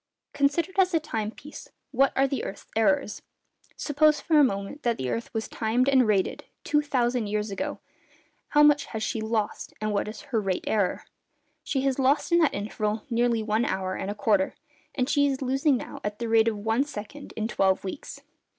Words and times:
Considered 0.33 0.79
as 0.79 0.95
a 0.95 0.99
time 0.99 1.29
piece, 1.29 1.69
what 1.91 2.11
are 2.15 2.27
the 2.27 2.43
earth's 2.43 2.65
errors? 2.75 3.21
Suppose, 3.77 4.19
for 4.19 4.39
a 4.39 4.43
moment, 4.43 4.81
that 4.81 4.97
the 4.97 5.11
earth 5.11 5.31
was 5.31 5.47
timed 5.47 5.87
and 5.87 6.07
rated 6.07 6.45
two 6.63 6.81
thousand 6.81 7.27
years 7.27 7.51
ago, 7.51 7.77
how 8.47 8.63
much 8.63 8.85
has 8.85 9.03
she 9.03 9.21
lost, 9.21 9.75
and 9.79 9.93
what 9.93 10.07
is 10.07 10.21
her 10.21 10.41
'rate 10.41 10.63
error?' 10.65 11.05
She 11.63 11.81
has 11.81 11.99
lost 11.99 12.31
in 12.31 12.39
that 12.39 12.55
interval 12.55 13.05
nearly 13.11 13.43
one 13.43 13.63
hour 13.63 13.93
and 13.93 14.09
a 14.09 14.15
quarter, 14.15 14.55
and 14.95 15.07
she 15.07 15.27
is 15.27 15.39
losing 15.39 15.77
now 15.77 15.99
at 16.03 16.17
the 16.17 16.27
rate 16.27 16.47
of 16.47 16.57
one 16.57 16.83
second 16.83 17.31
in 17.35 17.47
twelve 17.47 17.83
weeks. 17.83 18.21